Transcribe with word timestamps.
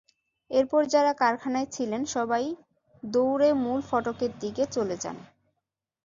এরপর 0.51 0.81
যাঁরা 0.85 1.13
কারখানায় 1.13 1.69
ছিলেন, 1.71 2.01
সবাই 2.15 2.45
দৌড়ে 3.03 3.49
মূল 3.63 3.79
ফটকের 3.89 4.31
দিকে 4.41 4.63
চলে 4.75 4.95
যান। 5.03 5.17